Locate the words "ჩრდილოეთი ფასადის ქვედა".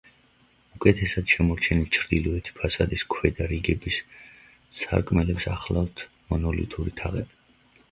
1.97-3.49